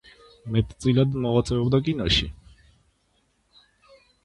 მეტწილად 0.53 1.17
მოღვაწეობდა 1.25 1.81
კინოში. 1.89 2.27